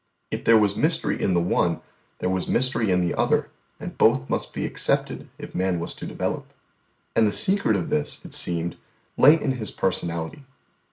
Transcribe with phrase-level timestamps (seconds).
[0.31, 1.79] If there was mystery in the one,
[2.17, 6.07] there was mystery in the other, and both must be accepted if man was to
[6.07, 6.47] develop.
[7.15, 8.77] And the secret of this, it seemed,
[9.15, 10.43] lay in His personality.